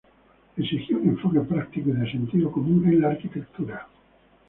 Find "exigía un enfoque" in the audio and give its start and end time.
0.57-1.41